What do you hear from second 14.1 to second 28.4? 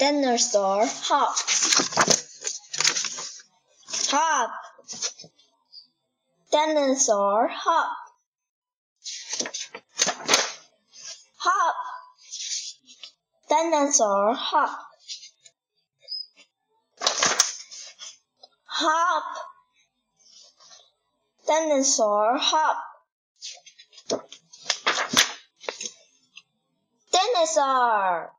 hop. Hop. Dinosaur hop. Dinosaur